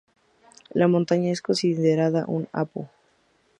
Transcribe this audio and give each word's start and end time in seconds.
La 0.71 0.87
montaña 0.87 1.29
es 1.31 1.43
considera 1.43 2.09
un 2.27 2.47
apu. 2.53 2.87